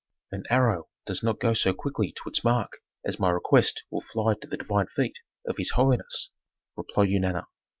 "An 0.31 0.45
arrow 0.49 0.87
does 1.05 1.21
not 1.21 1.39
go 1.39 1.53
so 1.53 1.73
quickly 1.75 2.11
to 2.11 2.21
its 2.29 2.43
mark 2.43 2.79
as 3.05 3.19
my 3.19 3.29
request 3.29 3.83
will 3.91 4.01
fly 4.01 4.33
to 4.41 4.47
the 4.47 4.57
divine 4.57 4.87
feet 4.87 5.19
of 5.45 5.57
his 5.57 5.69
holiness," 5.75 6.31
replied 6.75 7.09
Eunana. 7.09 7.45